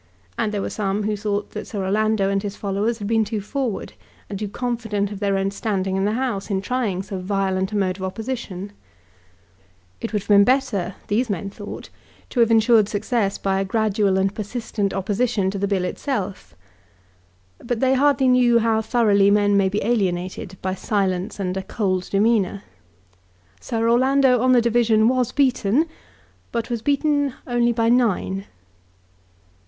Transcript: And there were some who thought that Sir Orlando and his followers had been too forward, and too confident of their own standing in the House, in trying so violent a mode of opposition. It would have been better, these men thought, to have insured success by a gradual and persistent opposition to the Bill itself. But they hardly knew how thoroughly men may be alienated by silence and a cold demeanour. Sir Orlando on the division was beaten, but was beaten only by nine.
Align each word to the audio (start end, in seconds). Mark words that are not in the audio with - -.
And 0.35 0.51
there 0.51 0.63
were 0.63 0.71
some 0.71 1.03
who 1.03 1.15
thought 1.15 1.51
that 1.51 1.67
Sir 1.67 1.85
Orlando 1.85 2.27
and 2.27 2.41
his 2.41 2.55
followers 2.55 2.97
had 2.97 3.05
been 3.07 3.23
too 3.23 3.39
forward, 3.39 3.93
and 4.31 4.39
too 4.39 4.47
confident 4.47 5.11
of 5.11 5.19
their 5.19 5.37
own 5.37 5.51
standing 5.51 5.95
in 5.95 6.05
the 6.05 6.13
House, 6.13 6.49
in 6.49 6.59
trying 6.59 7.03
so 7.03 7.19
violent 7.19 7.71
a 7.71 7.75
mode 7.77 7.97
of 7.97 8.03
opposition. 8.03 8.71
It 9.99 10.11
would 10.11 10.23
have 10.23 10.27
been 10.29 10.43
better, 10.43 10.95
these 11.07 11.29
men 11.29 11.51
thought, 11.51 11.89
to 12.31 12.39
have 12.39 12.49
insured 12.49 12.89
success 12.89 13.37
by 13.37 13.59
a 13.59 13.63
gradual 13.63 14.17
and 14.17 14.33
persistent 14.33 14.91
opposition 14.91 15.51
to 15.51 15.59
the 15.59 15.67
Bill 15.67 15.85
itself. 15.85 16.55
But 17.63 17.79
they 17.79 17.93
hardly 17.93 18.27
knew 18.27 18.57
how 18.57 18.81
thoroughly 18.81 19.29
men 19.29 19.55
may 19.55 19.69
be 19.69 19.83
alienated 19.83 20.57
by 20.63 20.73
silence 20.73 21.39
and 21.39 21.55
a 21.55 21.61
cold 21.61 22.09
demeanour. 22.09 22.63
Sir 23.59 23.87
Orlando 23.87 24.41
on 24.41 24.53
the 24.53 24.61
division 24.61 25.07
was 25.07 25.31
beaten, 25.31 25.85
but 26.51 26.71
was 26.71 26.81
beaten 26.81 27.35
only 27.45 27.71
by 27.71 27.89
nine. 27.89 28.45